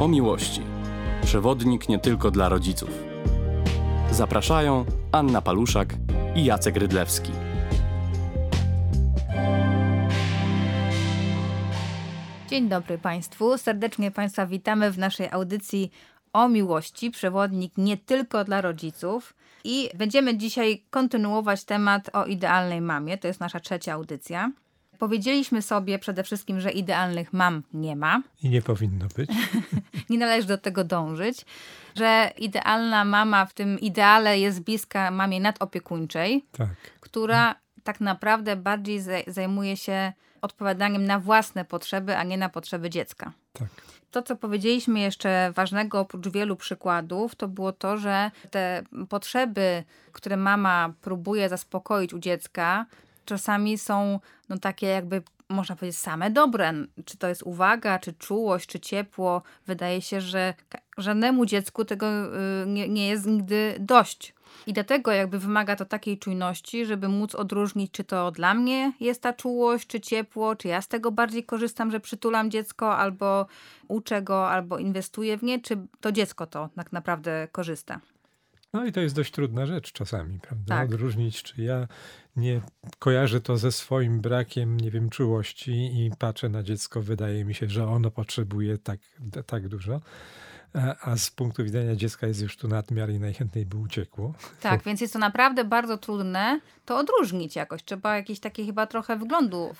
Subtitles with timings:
[0.00, 0.62] o miłości.
[1.22, 2.90] Przewodnik nie tylko dla rodziców.
[4.10, 5.94] Zapraszają Anna Paluszak
[6.34, 7.32] i Jacek Rydlewski.
[12.48, 13.58] Dzień dobry Państwu.
[13.58, 15.90] Serdecznie Państwa witamy w naszej audycji
[16.32, 17.10] o miłości.
[17.10, 19.34] Przewodnik nie tylko dla rodziców.
[19.64, 23.18] I będziemy dzisiaj kontynuować temat o idealnej mamie.
[23.18, 24.52] To jest nasza trzecia audycja.
[25.00, 28.22] Powiedzieliśmy sobie przede wszystkim, że idealnych mam nie ma.
[28.42, 29.30] I nie powinno być.
[30.10, 31.46] nie należy do tego dążyć.
[31.96, 36.68] Że idealna mama w tym ideale jest bliska mamie nadopiekuńczej, tak.
[37.00, 43.32] która tak naprawdę bardziej zajmuje się odpowiadaniem na własne potrzeby, a nie na potrzeby dziecka.
[43.52, 43.68] Tak.
[44.10, 50.36] To, co powiedzieliśmy jeszcze ważnego, oprócz wielu przykładów, to było to, że te potrzeby, które
[50.36, 52.86] mama próbuje zaspokoić u dziecka,
[53.24, 56.72] czasami są no, takie jakby można powiedzieć same dobre.
[57.04, 59.42] Czy to jest uwaga, czy czułość, czy ciepło.
[59.66, 60.54] Wydaje się, że
[60.98, 64.34] żadnemu dziecku tego y, nie, nie jest nigdy dość.
[64.66, 69.22] I dlatego jakby wymaga to takiej czujności, żeby móc odróżnić, czy to dla mnie jest
[69.22, 73.46] ta czułość, czy ciepło, czy ja z tego bardziej korzystam, że przytulam dziecko, albo
[73.88, 78.00] uczę go, albo inwestuję w nie, czy to dziecko to tak naprawdę korzysta.
[78.72, 80.76] No i to jest dość trudna rzecz czasami, prawda?
[80.76, 80.88] Tak.
[80.88, 81.88] Odróżnić, czy ja
[82.36, 82.60] nie
[82.98, 87.68] kojarzę to ze swoim brakiem, nie wiem, czułości i patrzę na dziecko, wydaje mi się,
[87.68, 89.00] że ono potrzebuje tak,
[89.46, 90.00] tak dużo.
[90.74, 94.34] A, a z punktu widzenia dziecka jest już tu nadmiar i najchętniej by uciekło.
[94.60, 97.84] Tak, więc jest to naprawdę bardzo trudne to odróżnić jakoś.
[97.84, 99.74] Trzeba jakiś taki chyba trochę wglądu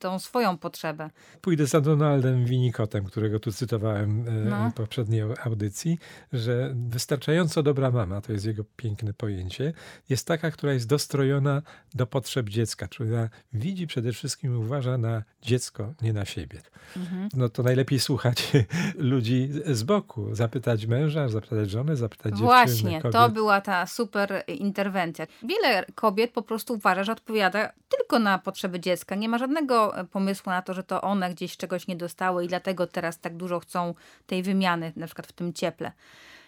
[0.00, 1.10] tą swoją potrzebę.
[1.40, 4.70] Pójdę za Donaldem Winnicottem, którego tu cytowałem e, no.
[4.70, 5.98] w poprzedniej audycji,
[6.32, 9.72] że wystarczająco dobra mama, to jest jego piękne pojęcie,
[10.08, 11.62] jest taka, która jest dostrojona
[11.94, 13.10] do potrzeb dziecka, czyli
[13.52, 16.60] widzi przede wszystkim, uważa na dziecko, nie na siebie.
[16.96, 17.28] Mhm.
[17.34, 18.52] No to najlepiej słuchać
[19.12, 24.44] ludzi z boku, zapytać męża, zapytać żonę, zapytać Właśnie, dziewczyny, Właśnie, to była ta super
[24.48, 25.26] interwencja.
[25.42, 30.08] Wiele kobiet po prostu uważa, że odpowiada tylko na potrzeby dziecka, nie ma żadnego żadnego
[30.12, 33.60] pomysłu na to, że to one gdzieś czegoś nie dostały i dlatego teraz tak dużo
[33.60, 33.94] chcą
[34.26, 35.92] tej wymiany, na przykład w tym cieple.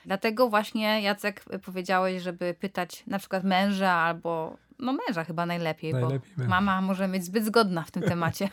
[0.06, 6.31] Dlatego właśnie Jacek powiedziałeś, żeby pytać na przykład męża albo no męża chyba najlepiej, najlepiej
[6.36, 6.50] bo męża.
[6.50, 8.48] mama może być zbyt zgodna w tym temacie.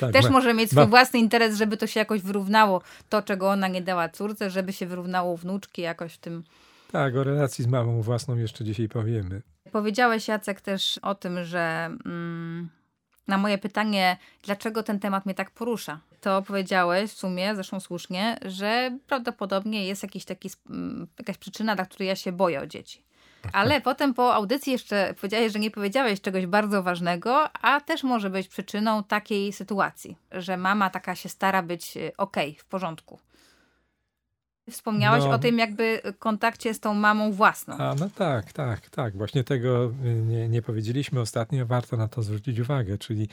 [0.00, 0.86] tak, Też ma, może mieć swój ma.
[0.86, 4.86] własny interes, żeby to się jakoś wyrównało, to czego ona nie dała córce, żeby się
[4.86, 6.44] wyrównało wnuczki jakoś w tym.
[6.92, 9.42] Tak, o relacji z mamą własną jeszcze dzisiaj powiemy.
[9.72, 12.68] Powiedziałeś Jacek też o tym, że mm,
[13.28, 18.38] na moje pytanie, dlaczego ten temat mnie tak porusza, to powiedziałeś w sumie, zresztą słusznie,
[18.42, 20.50] że prawdopodobnie jest jakiś taki,
[21.18, 23.02] jakaś przyczyna, dla której ja się boję o dzieci.
[23.52, 28.30] Ale potem po audycji jeszcze powiedziałeś, że nie powiedziałeś czegoś bardzo ważnego, a też może
[28.30, 33.18] być przyczyną takiej sytuacji, że mama taka się stara być okej, okay, w porządku.
[34.70, 37.74] Wspomniałeś no, o tym jakby kontakcie z tą mamą własną.
[37.78, 39.16] A, no tak, tak, tak.
[39.16, 43.28] Właśnie tego y, nie, nie powiedzieliśmy ostatnio, warto na to zwrócić uwagę, czyli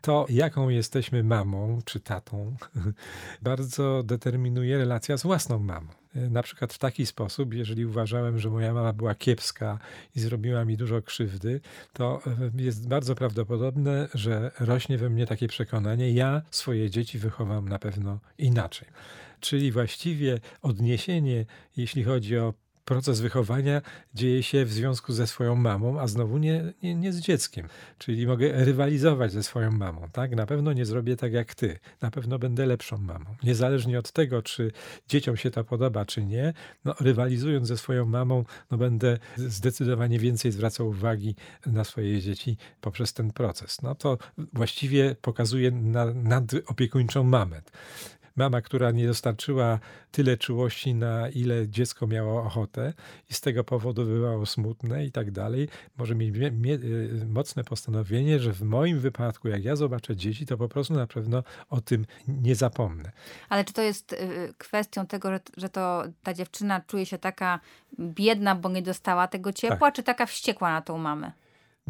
[0.00, 2.56] to, jaką jesteśmy mamą czy tatą,
[3.42, 5.99] bardzo determinuje relacja z własną mamą.
[6.16, 9.78] Y, na przykład w taki sposób, jeżeli uważałem, że moja mama była kiepska
[10.16, 11.60] i zrobiła mi dużo krzywdy,
[11.92, 12.22] to
[12.58, 17.78] y, jest bardzo prawdopodobne, że rośnie we mnie takie przekonanie, ja swoje dzieci wychowam na
[17.78, 18.88] pewno inaczej.
[19.40, 22.54] Czyli właściwie odniesienie, jeśli chodzi o
[22.90, 23.82] proces wychowania
[24.14, 27.68] dzieje się w związku ze swoją mamą, a znowu nie, nie, nie, z dzieckiem.
[27.98, 30.36] Czyli mogę rywalizować ze swoją mamą, tak?
[30.36, 31.78] Na pewno nie zrobię tak jak ty.
[32.00, 33.24] Na pewno będę lepszą mamą.
[33.42, 34.72] Niezależnie od tego, czy
[35.08, 36.52] dzieciom się to podoba, czy nie,
[36.84, 41.34] no, rywalizując ze swoją mamą, no, będę zdecydowanie więcej zwracał uwagi
[41.66, 43.82] na swoje dzieci poprzez ten proces.
[43.82, 44.18] No to
[44.52, 47.62] właściwie pokazuje na, nadopiekuńczą mamę
[48.36, 49.78] mama, która nie dostarczyła
[50.10, 52.92] tyle czułości, na ile dziecko miało ochotę
[53.30, 55.68] i z tego powodu bywało smutne i tak dalej,
[55.98, 60.68] może mieć y, mocne postanowienie, że w moim wypadku, jak ja zobaczę dzieci, to po
[60.68, 63.12] prostu na pewno o tym nie zapomnę.
[63.48, 67.60] Ale czy to jest y, kwestią tego, że, że to ta dziewczyna czuje się taka
[67.98, 69.94] biedna, bo nie dostała tego ciepła, tak.
[69.94, 71.32] czy taka wściekła na tą mamę?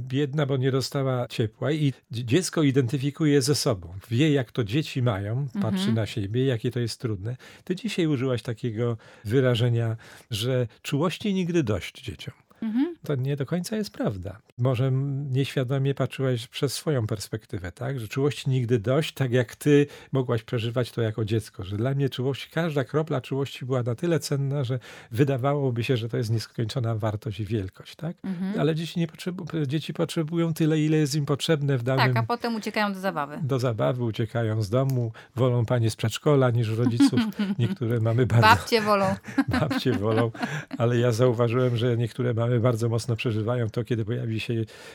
[0.01, 3.95] Biedna, bo nie dostała ciepła i dziecko identyfikuje ze sobą.
[4.11, 5.95] Wie, jak to dzieci mają, patrzy mhm.
[5.95, 7.37] na siebie, jakie to jest trudne.
[7.65, 9.97] Ty dzisiaj użyłaś takiego wyrażenia,
[10.31, 12.35] że czułości nigdy dość dzieciom.
[12.63, 12.95] Mhm.
[13.05, 14.39] To nie do końca jest prawda.
[14.59, 14.93] Może
[15.31, 18.01] nieświadomie patrzyłaś przez swoją perspektywę, tak?
[18.01, 21.65] Że czułości nigdy dość, tak jak ty mogłaś przeżywać to jako dziecko.
[21.65, 24.79] Że dla mnie czułość, każda kropla czułości była na tyle cenna, że
[25.11, 28.17] wydawałoby się, że to jest nieskończona wartość i wielkość, tak?
[28.25, 28.61] Mhm.
[28.61, 32.15] Ale dzieci, nie potrzebu- dzieci potrzebują tyle, ile jest im potrzebne w danym...
[32.15, 33.39] Tak, a potem uciekają do zabawy.
[33.43, 37.21] Do zabawy, uciekają z domu, wolą panie z przedszkola niż rodziców.
[37.59, 38.47] Niektóre mamy bardzo...
[38.49, 39.15] Babcie wolą.
[39.61, 40.31] babcie wolą,
[40.79, 44.55] ale ja zauważyłem, że niektóre mamy bardzo mocno przeżywają to, kiedy pojawi się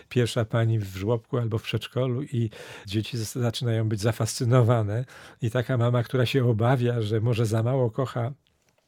[0.10, 2.50] pierwsza pani w żłobku albo w przedszkolu i
[2.86, 5.06] dzieci zaczynają być zafascynowane
[5.42, 8.32] i taka mama, która się obawia, że może za mało kocha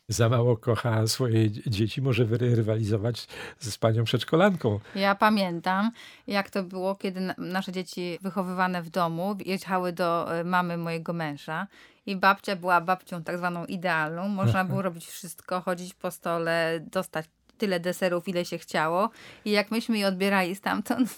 [0.10, 3.28] za mało kocha swoje dzieci, może rywalizować
[3.60, 4.80] z panią przedszkolanką.
[4.96, 5.92] Ja pamiętam,
[6.28, 11.14] jak to było, kiedy na- nasze dzieci wychowywane w domu jechały do e, mamy mojego
[11.14, 11.68] męża
[12.06, 14.28] i babcia była babcią tak zwaną idealną.
[14.28, 17.26] Można było robić wszystko, chodzić po stole, dostać
[17.58, 19.10] tyle deserów, ile się chciało.
[19.46, 21.16] I jak myśmy je odbierali stamtąd,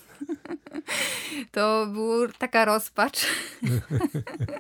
[1.52, 3.20] to była taka rozpacz,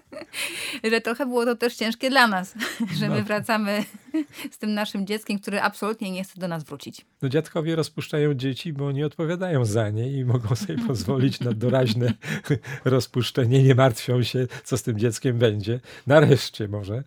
[0.91, 2.53] że trochę było to też ciężkie dla nas,
[2.99, 3.23] że my No.
[3.25, 3.83] wracamy
[4.51, 7.05] z tym naszym dzieckiem, które absolutnie nie chce do nas wrócić.
[7.21, 12.13] No dziadkowie rozpuszczają dzieci, bo nie odpowiadają za nie i mogą sobie pozwolić na doraźne
[12.85, 13.63] rozpuszczenie.
[13.63, 15.79] Nie martwią się, co z tym dzieckiem będzie.
[16.07, 17.03] Nareszcie może,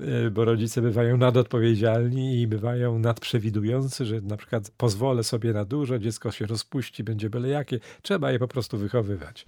[0.00, 5.98] e, bo rodzice bywają nadodpowiedzialni i bywają nadprzewidujący, że na przykład pozwolę sobie na dużo,
[5.98, 7.80] dziecko się rozpuści, będzie byle jakie.
[8.02, 9.46] Trzeba je po prostu wychowywać.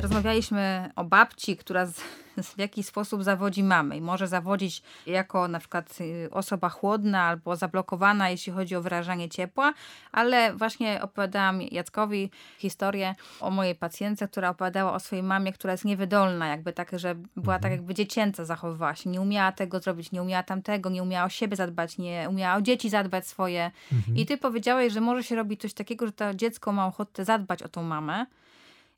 [0.00, 2.00] Rozmawialiśmy o babci, która z,
[2.56, 7.56] w jakiś sposób zawodzi mamy i może zawodzić jako na przykład y, osoba chłodna albo
[7.56, 9.74] zablokowana, jeśli chodzi o wyrażanie ciepła,
[10.12, 15.84] ale właśnie opowiadałam Jackowi historię o mojej pacjentce, która opowiadała o swojej mamie, która jest
[15.84, 20.22] niewydolna, jakby tak, że była tak jakby dziecięca zachowywała się, nie umiała tego zrobić, nie
[20.22, 23.70] umiała tamtego, nie umiała o siebie zadbać, nie umiała o dzieci zadbać swoje.
[24.14, 27.62] I ty powiedziałeś, że może się robić coś takiego, że to dziecko ma ochotę zadbać
[27.62, 28.26] o tą mamę,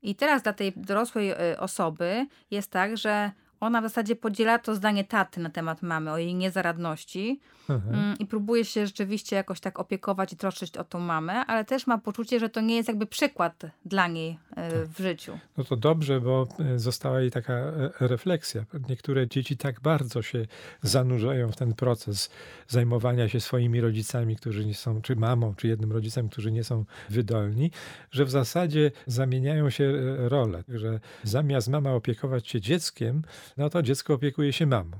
[0.02, 3.30] i teraz dla tej dorosłej y, osoby jest tak, że
[3.60, 7.90] ona w zasadzie podziela to zdanie taty na temat mamy, o jej niezaradności Aha.
[7.90, 11.86] mm, i próbuje się rzeczywiście jakoś tak opiekować i troszczyć o tą mamę, ale też
[11.86, 15.38] ma poczucie, że to nie jest jakby przykład dla niej y, w życiu.
[15.56, 18.64] No to dobrze, bo e, została jej taka e, refleksja.
[18.88, 20.46] Niektóre dzieci tak bardzo się
[20.82, 22.30] zanurzają w ten proces
[22.68, 26.84] zajmowania się swoimi rodzicami, którzy nie są, czy mamą, czy jednym rodzicem, którzy nie są
[27.10, 27.70] wydolni,
[28.10, 33.22] że w zasadzie zamieniają się e, role, że zamiast mama opiekować się dzieckiem,
[33.56, 34.90] no to dziecko opiekuje się mamą.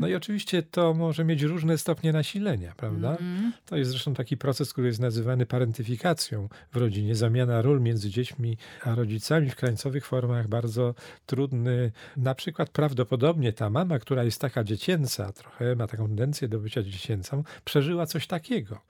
[0.00, 3.10] No i oczywiście to może mieć różne stopnie nasilenia, prawda?
[3.10, 3.52] Mhm.
[3.66, 8.56] To jest zresztą taki proces, który jest nazywany parentyfikacją w rodzinie, zamiana ról między dziećmi
[8.82, 10.94] a rodzicami w krańcowych formach bardzo
[11.26, 11.92] trudny.
[12.16, 16.82] Na przykład prawdopodobnie ta mama, która jest taka dziecięca, trochę ma taką tendencję do bycia
[16.82, 18.80] dziecięcą, przeżyła coś takiego.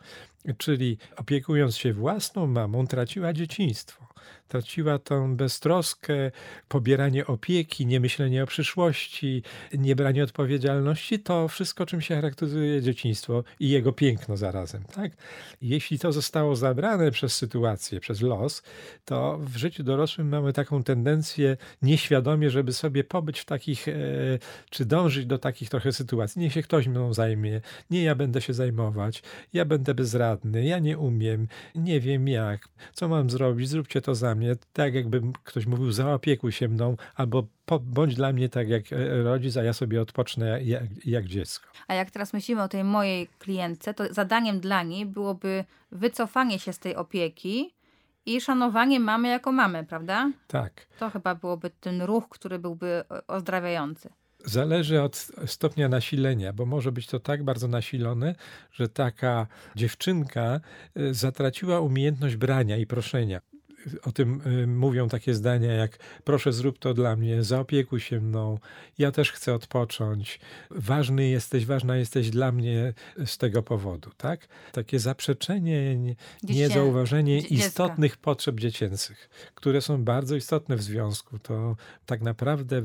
[0.58, 4.11] Czyli opiekując się własną mamą, traciła dzieciństwo.
[4.48, 6.14] Traciła tą beztroskę,
[6.68, 9.42] pobieranie opieki, niemyślenie o przyszłości,
[9.72, 11.18] niebranie odpowiedzialności.
[11.18, 14.84] To wszystko, czym się charakteryzuje dzieciństwo i jego piękno zarazem.
[14.84, 15.12] Tak?
[15.62, 18.62] Jeśli to zostało zabrane przez sytuację, przez los,
[19.04, 23.92] to w życiu dorosłym mamy taką tendencję nieświadomie, żeby sobie pobyć w takich, e,
[24.70, 26.40] czy dążyć do takich trochę sytuacji.
[26.40, 27.60] Niech się ktoś mną zajmie,
[27.90, 29.22] nie ja będę się zajmować,
[29.52, 34.34] ja będę bezradny, ja nie umiem, nie wiem jak, co mam zrobić, zróbcie to za
[34.34, 34.56] mnie.
[34.72, 39.22] Tak jakby ktoś mówił, zaopiekuj się mną, albo po, bądź dla mnie tak jak e,
[39.22, 41.68] rodzic, a ja sobie odpocznę jak, jak dziecko.
[41.88, 46.72] A jak teraz myślimy o tej mojej klientce, to zadaniem dla niej byłoby wycofanie się
[46.72, 47.74] z tej opieki
[48.26, 50.30] i szanowanie mamy jako mamy, prawda?
[50.46, 50.86] Tak.
[50.98, 54.08] To chyba byłoby ten ruch, który byłby o- ozdrawiający.
[54.44, 55.16] Zależy od
[55.46, 58.34] stopnia nasilenia, bo może być to tak bardzo nasilone,
[58.72, 60.60] że taka dziewczynka
[61.10, 63.40] zatraciła umiejętność brania i proszenia.
[64.04, 68.58] O tym y, mówią takie zdania jak proszę zrób to dla mnie, zaopiekuj się mną,
[68.98, 72.94] ja też chcę odpocząć, ważny jesteś, ważna jesteś dla mnie
[73.26, 74.48] z tego powodu, tak?
[74.72, 75.98] Takie zaprzeczenie,
[76.42, 81.38] niezauważenie istotnych potrzeb dziecięcych, które są bardzo istotne w związku.
[81.38, 82.82] To tak naprawdę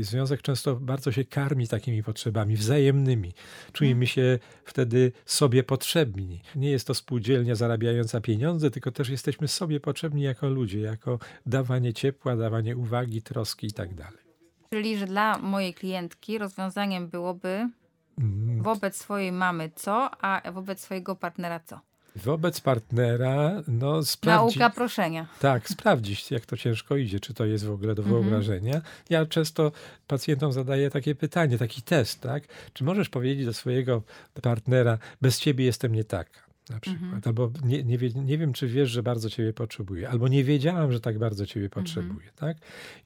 [0.00, 3.32] związek często bardzo się karmi takimi potrzebami wzajemnymi.
[3.72, 6.40] Czujemy się wtedy sobie potrzebni.
[6.56, 11.92] Nie jest to spółdzielnia zarabiająca pieniądze, tylko też jesteśmy sobie potrzebni jako ludzie, jako dawanie
[11.92, 14.22] ciepła, dawanie uwagi, troski i tak dalej.
[14.70, 17.68] Czyli, że dla mojej klientki rozwiązaniem byłoby
[18.18, 21.80] Mm, wobec swojej mamy co, a wobec swojego partnera co.
[22.16, 24.58] Wobec partnera, no sprawdzić...
[24.58, 25.26] Nauka proszenia.
[25.40, 28.22] Tak, sprawdzić, jak to ciężko idzie, czy to jest w ogóle do Mhm.
[28.22, 28.80] wyobrażenia.
[29.10, 29.72] Ja często
[30.06, 32.42] pacjentom zadaję takie pytanie, taki test, tak?
[32.72, 34.02] Czy możesz powiedzieć do swojego
[34.42, 36.40] partnera, bez ciebie jestem nie taka?
[36.70, 37.02] Na przykład.
[37.02, 37.22] Mhm.
[37.24, 40.08] Albo nie, nie, nie wiem, czy wiesz, że bardzo ciebie potrzebuję.
[40.08, 41.84] Albo nie wiedziałam, że tak bardzo ciebie Mhm.
[41.84, 42.30] potrzebuję.
[42.36, 42.56] Tak?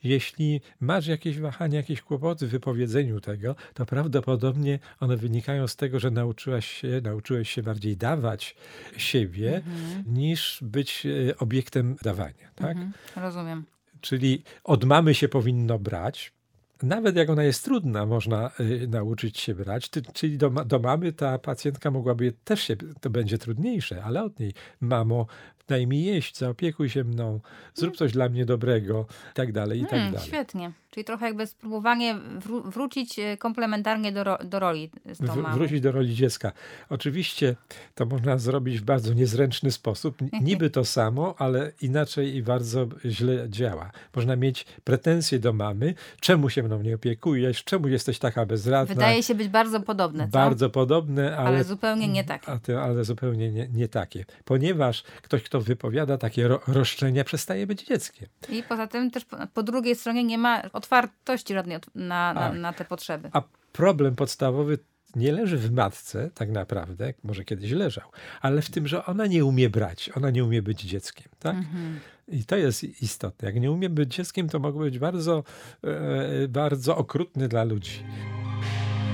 [0.04, 6.00] Jeśli masz jakieś wahania, jakieś kłopoty w wypowiedzeniu tego, to prawdopodobnie one wynikają z tego,
[6.00, 8.56] że nauczyłaś się, nauczyłeś się bardziej dawać
[8.96, 9.62] siebie,
[10.06, 12.50] niż być e, obiektem dawania.
[12.54, 12.76] Tak?
[12.76, 12.92] Mhm.
[13.16, 13.64] Rozumiem.
[14.00, 16.36] Czyli od mamy się powinno brać.
[16.83, 19.88] Nawet jak ona jest trudna, można y, nauczyć się brać.
[19.88, 24.40] Ty, czyli do, do mamy ta pacjentka mogłaby też się, to będzie trudniejsze, ale od
[24.40, 25.26] niej, mamo,
[25.68, 27.40] daj mi jeść, zaopiekuj się mną,
[27.75, 30.28] zrób coś dla mnie dobrego, i tak dalej, i tak Hmm, dalej.
[30.28, 30.73] świetnie.
[30.96, 35.54] Czyli trochę jakby spróbowanie wró- wrócić e, komplementarnie do, ro- do roli z tą mamą.
[35.54, 36.52] wrócić do roli dziecka.
[36.90, 37.56] Oczywiście
[37.94, 40.16] to można zrobić w bardzo niezręczny sposób.
[40.42, 43.90] Niby to samo, ale inaczej i bardzo źle działa.
[44.16, 48.94] Można mieć pretensje do mamy, czemu się mną nie opiekujesz, czemu jesteś taka bezradna.
[48.94, 50.30] Wydaje się być bardzo podobne, co?
[50.30, 52.48] bardzo podobne, ale, ale zupełnie nie tak.
[52.48, 54.24] a te, ale zupełnie nie, nie takie.
[54.44, 58.28] Ponieważ ktoś, kto wypowiada takie ro, roszczenia, przestaje być dzieckiem.
[58.48, 62.59] I poza tym też po, po drugiej stronie nie ma otwartości żadnej na, na, Tak.
[62.59, 63.31] na te potrzeby.
[63.33, 64.78] A problem podstawowy
[65.16, 69.45] nie leży w matce, tak naprawdę, może kiedyś leżał, ale w tym, że ona nie
[69.45, 71.28] umie brać, ona nie umie być dzieckiem.
[71.38, 71.57] Tak?
[71.57, 72.00] Mhm.
[72.28, 73.49] I to jest istotne.
[73.49, 75.45] Jak nie umie być dzieckiem, to mogło być bardzo,
[75.85, 78.02] e, bardzo okrutny dla ludzi.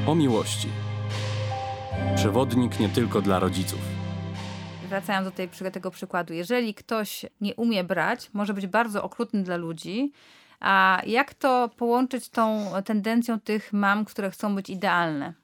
[0.06, 0.68] O miłości.
[2.16, 3.80] Przewodnik nie tylko dla rodziców.
[4.88, 6.34] Wracając do tej, tego przykładu.
[6.34, 10.12] Jeżeli ktoś nie umie brać, może być bardzo okrutny dla ludzi,
[10.62, 15.34] a jak to połączyć z tą tendencją tych mam, które chcą być idealne?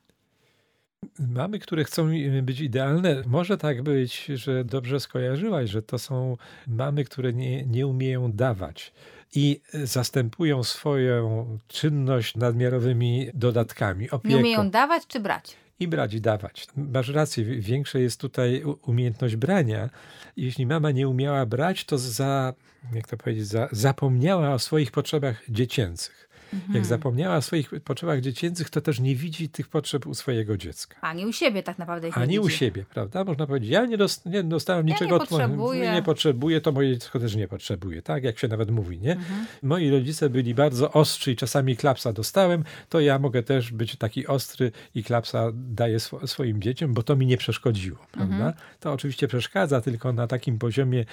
[1.19, 2.09] Mamy, które chcą
[2.43, 7.87] być idealne, może tak być, że dobrze skojarzyłaś, że to są mamy, które nie, nie
[7.87, 8.93] umieją dawać
[9.35, 14.29] i zastępują swoją czynność nadmiarowymi dodatkami, opieką.
[14.29, 15.57] Nie umieją dawać czy brać?
[15.81, 16.67] I brać i dawać.
[16.77, 19.91] Masz rację, wi- większa jest tutaj umiejętność brania.
[20.37, 22.55] Jeśli mama nie umiała brać, to za,
[22.93, 26.28] jak to powiedzieć, za, zapomniała o swoich potrzebach dziecięcych.
[26.55, 26.75] Mhm.
[26.75, 30.97] Jak zapomniała o swoich potrzebach dziecięcych, to też nie widzi tych potrzeb u swojego dziecka.
[31.01, 33.25] Ani u siebie tak naprawdę Ani u siebie, prawda?
[33.25, 35.93] Można powiedzieć, ja nie, dost, nie dostałem Ja niczego nie potrzebuję.
[35.93, 38.25] nie potrzebuję, to moje dziecko też nie potrzebuje, tak?
[38.25, 39.13] Jak się nawet mówi, nie?
[39.13, 39.47] Mhm.
[39.63, 44.27] Moi rodzice byli bardzo ostrzy i czasami klapsa dostałem, to ja mogę też być taki
[44.27, 48.35] ostry i klapsa daję swo- swoim dzieciom, bo to mi nie przeszkodziło, prawda?
[48.35, 48.53] Mhm.
[48.81, 51.05] To oczywiście przeszkadza, tylko na takim poziomie,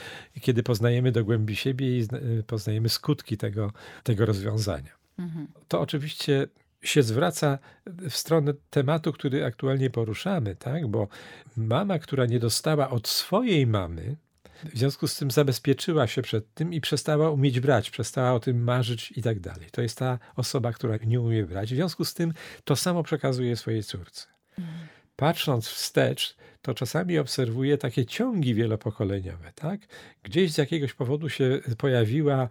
[0.41, 3.71] kiedy poznajemy do głębi siebie i zna- poznajemy skutki tego,
[4.03, 5.47] tego rozwiązania Mhm.
[5.67, 6.47] to oczywiście
[6.81, 10.87] się zwraca w stronę tematu, który aktualnie poruszamy, tak?
[10.87, 11.07] Bo
[11.57, 14.15] mama, która nie dostała od swojej mamy,
[14.63, 18.63] w związku z tym zabezpieczyła się przed tym i przestała umieć brać, przestała o tym
[18.63, 19.67] marzyć i tak dalej.
[19.71, 21.73] To jest ta osoba, która nie umie brać.
[21.73, 24.27] W związku z tym to samo przekazuje swojej córce.
[25.15, 29.81] Patrząc wstecz, to czasami obserwuję takie ciągi wielopokoleniowe, tak?
[30.23, 32.49] Gdzieś z jakiegoś powodu się pojawiła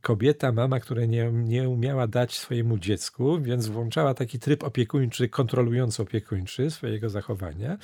[0.00, 6.02] kobieta, mama, która nie, nie umiała dać swojemu dziecku, więc włączała taki tryb opiekuńczy, kontrolujący
[6.02, 7.78] opiekuńczy swojego zachowania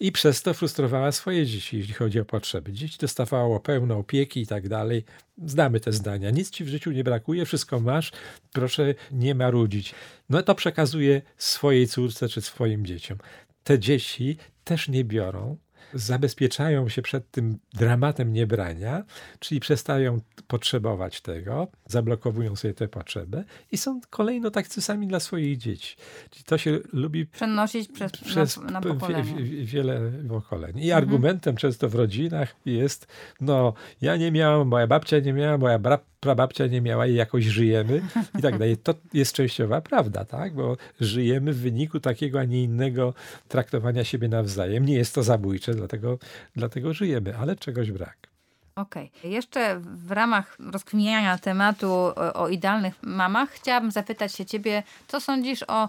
[0.00, 2.72] i przez to frustrowała swoje dzieci, jeśli chodzi o potrzeby.
[2.72, 5.04] Dzieci dostawało pełno opieki i tak dalej.
[5.46, 6.30] Znamy te zdania.
[6.30, 8.12] Nic ci w życiu nie brakuje, wszystko masz,
[8.52, 9.94] proszę nie marudzić.
[10.28, 13.18] No to przekazuje swojej córce czy swoim dzieciom.
[13.64, 14.36] Te dzieci
[14.70, 15.56] też nie biorą,
[15.94, 19.04] zabezpieczają się przed tym dramatem niebrania,
[19.38, 25.56] czyli przestają potrzebować tego, zablokowują sobie tę potrzebę i są kolejno tacy sami dla swoich
[25.58, 25.96] dzieci.
[26.30, 29.34] Czyli to się lubi Przenosić przez, przez na, na pokolenie.
[29.34, 30.78] wie- wie- wiele pokoleń.
[30.78, 33.06] I argumentem często w rodzinach jest,
[33.40, 37.44] no ja nie miałam, moja babcia nie miała, moja bra- prababcia nie miała i jakoś
[37.44, 38.02] żyjemy
[38.38, 38.76] i tak dalej.
[38.76, 40.54] To jest częściowa prawda, tak?
[40.54, 43.14] Bo żyjemy w wyniku takiego, a nie innego
[43.48, 44.86] traktowania siebie nawzajem.
[44.86, 46.18] Nie jest to zabójcze, dlatego,
[46.56, 48.30] dlatego żyjemy, ale czegoś brak.
[48.74, 49.10] Okej.
[49.24, 55.64] Jeszcze w ramach rozkminiania tematu o, o idealnych mamach chciałabym zapytać się ciebie, co sądzisz
[55.68, 55.88] o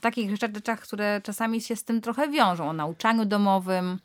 [0.00, 3.98] takich rzeczach, które czasami się z tym trochę wiążą, o nauczaniu domowym,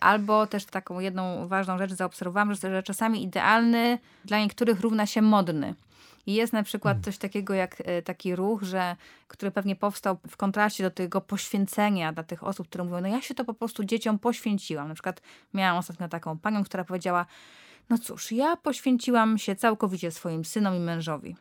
[0.00, 5.74] albo też taką jedną ważną rzecz zaobserwowałam, że, czasami idealny dla niektórych równa się modny.
[6.26, 8.96] I jest na przykład coś takiego jak e, taki ruch, że,
[9.28, 13.22] który pewnie powstał w kontraście do tego poświęcenia dla tych osób, które mówią, no ja
[13.22, 14.88] się to po prostu dzieciom poświęciłam.
[14.88, 15.22] Na przykład
[15.54, 17.26] miałam ostatnio taką panią, która powiedziała,
[17.90, 21.36] no cóż, ja poświęciłam się całkowicie swoim synom i mężowi.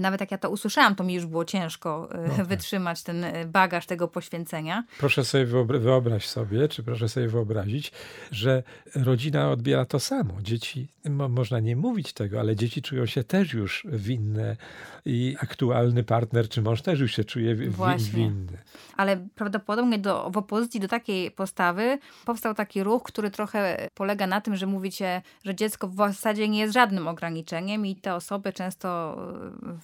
[0.00, 2.46] Nawet jak ja to usłyszałam, to mi już było ciężko e, no tak.
[2.46, 4.84] wytrzymać ten e, bagaż tego poświęcenia.
[4.98, 5.46] Proszę sobie
[5.78, 7.92] wyobraź sobie, czy proszę sobie wyobrazić,
[8.30, 8.62] że
[8.94, 10.34] rodzina odbiera to samo.
[10.42, 14.56] Dzieci, mo można nie mówić tego, ale dzieci czują się też już winne
[15.04, 17.70] i aktualny partner czy mąż też już się czuje wi
[18.12, 18.58] winny.
[18.96, 24.40] Ale prawdopodobnie do, w opozycji do takiej postawy powstał taki ruch, który trochę polega na
[24.40, 29.16] tym, że mówicie, że dziecko w zasadzie nie jest żadnym ograniczeniem i te osoby często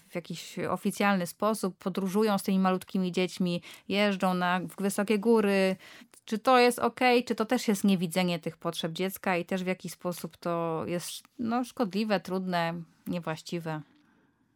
[0.08, 5.76] w jakiś oficjalny sposób podróżują z tymi malutkimi dziećmi, jeżdżą na wysokie góry.
[6.24, 9.66] Czy to jest ok, czy to też jest niewidzenie tych potrzeb dziecka i też w
[9.66, 12.74] jakiś sposób to jest no, szkodliwe, trudne,
[13.06, 13.80] niewłaściwe.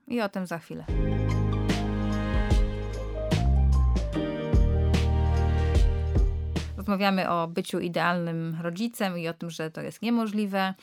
[0.09, 0.85] I o tym za chwilę.
[6.77, 10.75] Rozmawiamy o byciu idealnym rodzicem i o tym, że to jest niemożliwe.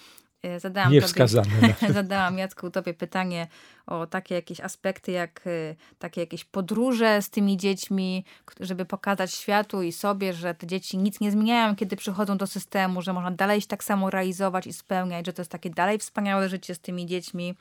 [0.43, 1.74] E, zadałam Niewskazane.
[1.79, 3.48] Tobie, zadałam Jacku tobie pytanie
[3.88, 8.25] o takie jakieś aspekty, jak e, takie jakieś podróże z tymi dziećmi,
[8.60, 13.01] żeby pokazać światu i sobie, że te dzieci nic nie zmieniają, kiedy przychodzą do systemu,
[13.01, 16.50] że można dalej się tak samo realizować i spełniać, że to jest takie dalej wspaniałe
[16.50, 17.55] życie z tymi dziećmi.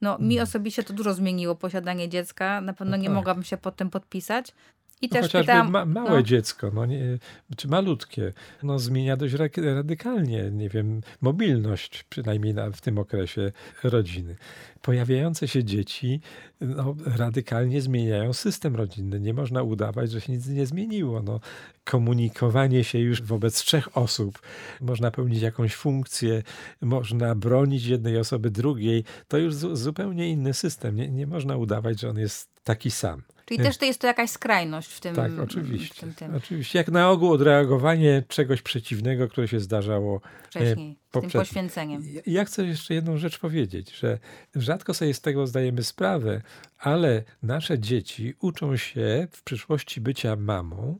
[0.00, 0.42] No, mi hmm.
[0.42, 2.60] osobiście to dużo zmieniło posiadanie dziecka.
[2.60, 3.14] Na pewno no nie tak.
[3.14, 4.54] mogłabym się pod tym podpisać.
[5.02, 6.22] I no też chociażby pytałam, ma, małe no.
[6.22, 7.18] dziecko, no nie,
[7.56, 8.32] czy malutkie,
[8.62, 13.52] no zmienia dość radykalnie, nie wiem, mobilność, przynajmniej na, w tym okresie
[13.84, 14.36] rodziny.
[14.82, 16.20] Pojawiające się dzieci
[16.60, 19.20] no, radykalnie zmieniają system rodzinny.
[19.20, 21.22] Nie można udawać, że się nic nie zmieniło.
[21.22, 21.40] No,
[21.84, 24.42] komunikowanie się już wobec trzech osób,
[24.80, 26.42] można pełnić jakąś funkcję,
[26.80, 30.96] można bronić jednej osoby drugiej, to już zupełnie inny system.
[30.96, 33.22] Nie, nie można udawać, że on jest taki sam.
[33.56, 35.14] Czyli też to jest to jakaś skrajność w tym.
[35.14, 36.00] Tak, oczywiście.
[36.00, 36.34] Tym, tym.
[36.34, 36.78] Oczywiście.
[36.78, 42.02] Jak na ogół odreagowanie czegoś przeciwnego, które się zdarzało e, wcześniej, z tym poświęceniem.
[42.26, 44.18] Ja chcę jeszcze jedną rzecz powiedzieć, że
[44.54, 46.42] rzadko sobie z tego zdajemy sprawę,
[46.78, 50.98] ale nasze dzieci uczą się w przyszłości bycia mamą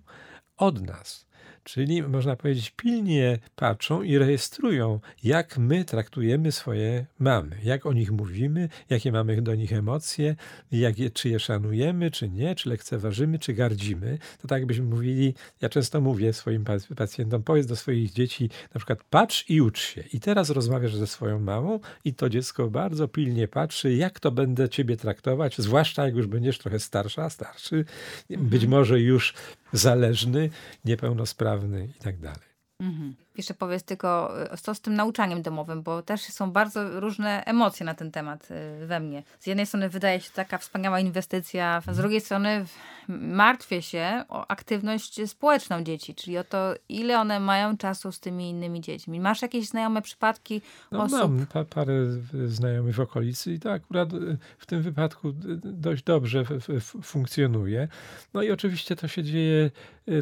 [0.56, 1.26] od nas.
[1.64, 8.12] Czyli można powiedzieć, pilnie patrzą i rejestrują, jak my traktujemy swoje mamy, jak o nich
[8.12, 10.36] mówimy, jakie mamy do nich emocje,
[10.72, 14.18] jak je, czy je szanujemy, czy nie, czy lekceważymy, czy gardzimy.
[14.42, 16.64] To tak byśmy mówili, ja często mówię swoim
[16.96, 20.04] pacjentom, powiedz do swoich dzieci na przykład patrz i ucz się.
[20.12, 24.68] I teraz rozmawiasz ze swoją mamą i to dziecko bardzo pilnie patrzy, jak to będę
[24.68, 27.84] ciebie traktować, zwłaszcza jak już będziesz trochę starsza, starszy,
[28.30, 28.48] mhm.
[28.48, 29.34] być może już
[29.72, 30.50] zależny,
[30.84, 32.52] niepełnosprawny i tak dalej.
[32.80, 33.14] Mhm.
[33.36, 37.86] Jeszcze powiedz tylko, e, co z tym nauczaniem domowym, bo też są bardzo różne emocje
[37.86, 39.22] na ten temat e, we mnie.
[39.40, 42.64] Z jednej strony wydaje się taka wspaniała inwestycja, z drugiej strony
[43.08, 48.50] martwię się o aktywność społeczną dzieci, czyli o to, ile one mają czasu z tymi
[48.50, 49.20] innymi dziećmi.
[49.20, 51.18] Masz jakieś znajome przypadki no, osób?
[51.18, 51.92] Mam pa parę
[52.46, 54.16] znajomych w okolicy i to akurat e,
[54.58, 55.32] w tym wypadku
[55.64, 56.44] dość dobrze
[57.02, 57.88] funkcjonuje.
[58.34, 59.70] No i oczywiście to się dzieje,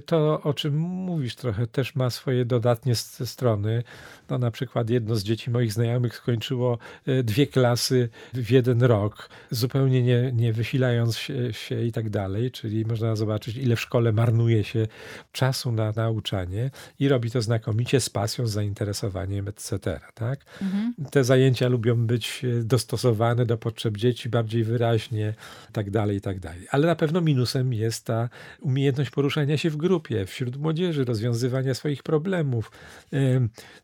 [0.06, 3.82] to o czym mówisz trochę, też ma swoje dodatnie strony.
[4.30, 9.28] No, na przykład jedno z dzieci moich znajomych skończyło e, dwie klasy w jeden rok,
[9.50, 14.12] zupełnie nie, nie wysilając się, się i tak dalej, czyli można zobaczyć, ile w szkole
[14.12, 14.86] marnuje się
[15.32, 20.00] czasu na nauczanie i robi to znakomicie z pasją, z zainteresowaniem, etc.
[20.14, 20.40] Tak?
[20.62, 20.94] Mhm.
[21.10, 25.34] Te zajęcia lubią być e, dostosowane do potrzeb dzieci bardziej wyraźnie,
[25.72, 26.66] tak dalej, i tak dalej.
[26.70, 28.28] Ale na pewno minusem jest ta
[28.60, 32.70] umiejętność poruszania się w grupie, wśród młodzieży, rozwiązywania swoich problemów,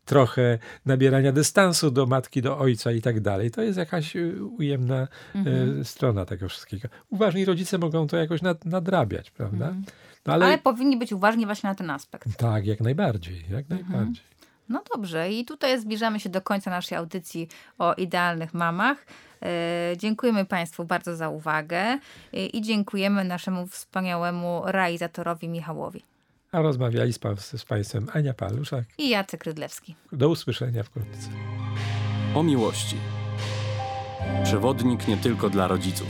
[0.05, 3.51] trochę nabierania dystansu do matki, do ojca i tak dalej.
[3.51, 5.85] To jest jakaś y, ujemna mhm.
[5.85, 6.87] strona tego wszystkiego.
[7.09, 9.65] Uważni rodzice mogą to jakoś nadrabiać, prawda?
[9.65, 9.83] Mhm.
[10.25, 10.45] No ale...
[10.45, 10.57] ale...
[10.57, 12.37] powinni być uważni właśnie na ten aspekt.
[12.37, 13.91] Tak, jak najbardziej, jak mhm.
[13.91, 14.23] najbardziej.
[14.69, 19.05] No dobrze, i tutaj zbliżamy się do końca naszej audycji o idealnych mamach.
[19.41, 21.99] E, dziękujemy Państwu bardzo za uwagę e,
[22.45, 26.03] i dziękujemy naszemu wspaniałemu realizatorowi Michałowi.
[26.51, 27.19] A rozmawiali z,
[27.57, 29.95] z Państwem Ania Paluszak i Jacek Rydlewski.
[30.11, 31.29] Do usłyszenia wkrótce.
[32.35, 32.95] O miłości.
[34.43, 36.07] Przewodnik nie tylko dla rodziców.